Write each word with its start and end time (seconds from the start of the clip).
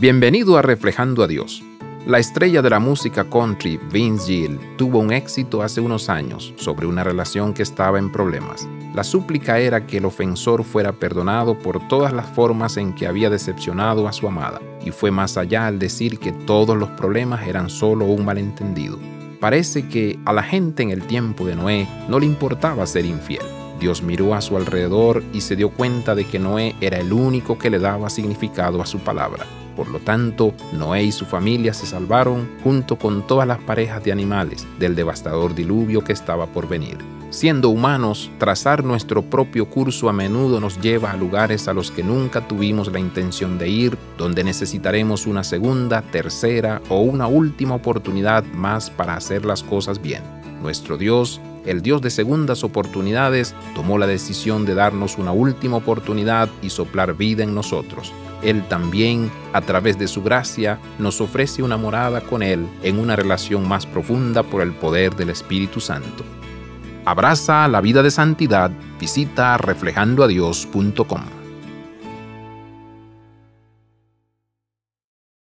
Bienvenido 0.00 0.56
a 0.56 0.62
Reflejando 0.62 1.22
a 1.22 1.26
Dios. 1.26 1.62
La 2.06 2.18
estrella 2.18 2.62
de 2.62 2.70
la 2.70 2.78
música 2.78 3.28
country, 3.28 3.78
Vince 3.92 4.28
Gill, 4.28 4.58
tuvo 4.78 4.98
un 4.98 5.12
éxito 5.12 5.60
hace 5.60 5.82
unos 5.82 6.08
años 6.08 6.54
sobre 6.56 6.86
una 6.86 7.04
relación 7.04 7.52
que 7.52 7.62
estaba 7.62 7.98
en 7.98 8.10
problemas. 8.10 8.66
La 8.94 9.04
súplica 9.04 9.58
era 9.58 9.86
que 9.86 9.98
el 9.98 10.06
ofensor 10.06 10.64
fuera 10.64 10.92
perdonado 10.92 11.58
por 11.58 11.86
todas 11.86 12.14
las 12.14 12.24
formas 12.30 12.78
en 12.78 12.94
que 12.94 13.06
había 13.06 13.28
decepcionado 13.28 14.08
a 14.08 14.14
su 14.14 14.26
amada, 14.26 14.58
y 14.86 14.90
fue 14.90 15.10
más 15.10 15.36
allá 15.36 15.66
al 15.66 15.78
decir 15.78 16.18
que 16.18 16.32
todos 16.32 16.78
los 16.78 16.88
problemas 16.92 17.46
eran 17.46 17.68
solo 17.68 18.06
un 18.06 18.24
malentendido. 18.24 18.98
Parece 19.38 19.86
que 19.86 20.18
a 20.24 20.32
la 20.32 20.42
gente 20.42 20.82
en 20.82 20.92
el 20.92 21.02
tiempo 21.02 21.44
de 21.44 21.56
Noé 21.56 21.86
no 22.08 22.18
le 22.18 22.24
importaba 22.24 22.86
ser 22.86 23.04
infiel. 23.04 23.59
Dios 23.80 24.02
miró 24.02 24.34
a 24.34 24.42
su 24.42 24.56
alrededor 24.56 25.24
y 25.32 25.40
se 25.40 25.56
dio 25.56 25.70
cuenta 25.70 26.14
de 26.14 26.24
que 26.24 26.38
Noé 26.38 26.76
era 26.80 26.98
el 26.98 27.12
único 27.12 27.58
que 27.58 27.70
le 27.70 27.78
daba 27.78 28.10
significado 28.10 28.80
a 28.82 28.86
su 28.86 28.98
palabra. 28.98 29.46
Por 29.74 29.88
lo 29.88 29.98
tanto, 30.00 30.52
Noé 30.72 31.04
y 31.04 31.12
su 31.12 31.24
familia 31.24 31.72
se 31.72 31.86
salvaron 31.86 32.48
junto 32.62 32.96
con 32.96 33.26
todas 33.26 33.48
las 33.48 33.58
parejas 33.58 34.04
de 34.04 34.12
animales 34.12 34.66
del 34.78 34.94
devastador 34.94 35.54
diluvio 35.54 36.04
que 36.04 36.12
estaba 36.12 36.46
por 36.46 36.68
venir. 36.68 36.98
Siendo 37.30 37.70
humanos, 37.70 38.30
trazar 38.38 38.84
nuestro 38.84 39.22
propio 39.22 39.70
curso 39.70 40.08
a 40.08 40.12
menudo 40.12 40.60
nos 40.60 40.80
lleva 40.80 41.12
a 41.12 41.16
lugares 41.16 41.68
a 41.68 41.72
los 41.72 41.90
que 41.90 42.02
nunca 42.02 42.46
tuvimos 42.46 42.92
la 42.92 42.98
intención 42.98 43.56
de 43.56 43.68
ir, 43.68 43.96
donde 44.18 44.44
necesitaremos 44.44 45.26
una 45.26 45.44
segunda, 45.44 46.02
tercera 46.02 46.82
o 46.88 47.00
una 47.00 47.28
última 47.28 47.76
oportunidad 47.76 48.44
más 48.52 48.90
para 48.90 49.14
hacer 49.14 49.44
las 49.44 49.62
cosas 49.62 50.02
bien. 50.02 50.39
Nuestro 50.60 50.96
Dios 50.96 51.40
el 51.66 51.82
Dios 51.82 52.00
de 52.00 52.10
segundas 52.10 52.64
oportunidades 52.64 53.54
tomó 53.74 53.98
la 53.98 54.06
decisión 54.06 54.64
de 54.64 54.74
darnos 54.74 55.18
una 55.18 55.32
última 55.32 55.76
oportunidad 55.76 56.48
y 56.62 56.70
soplar 56.70 57.16
vida 57.16 57.42
en 57.44 57.54
nosotros. 57.54 58.12
Él 58.42 58.66
también, 58.68 59.30
a 59.52 59.60
través 59.60 59.98
de 59.98 60.08
su 60.08 60.22
gracia, 60.22 60.78
nos 60.98 61.20
ofrece 61.20 61.62
una 61.62 61.76
morada 61.76 62.22
con 62.22 62.42
Él 62.42 62.66
en 62.82 62.98
una 62.98 63.14
relación 63.14 63.68
más 63.68 63.84
profunda 63.84 64.42
por 64.42 64.62
el 64.62 64.72
poder 64.72 65.14
del 65.14 65.28
Espíritu 65.28 65.80
Santo. 65.80 66.24
Abraza 67.04 67.68
la 67.68 67.82
vida 67.82 68.02
de 68.02 68.10
santidad, 68.10 68.70
visita 68.98 69.58
reflejandoadios.com. 69.58 71.49